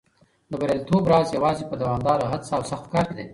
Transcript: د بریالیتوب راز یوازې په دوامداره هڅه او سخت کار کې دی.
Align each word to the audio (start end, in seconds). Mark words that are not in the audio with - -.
د 0.49 0.53
بریالیتوب 0.61 1.03
راز 1.11 1.27
یوازې 1.37 1.63
په 1.67 1.75
دوامداره 1.81 2.25
هڅه 2.31 2.51
او 2.57 2.63
سخت 2.71 2.85
کار 2.93 3.03
کې 3.09 3.15
دی. 3.17 3.25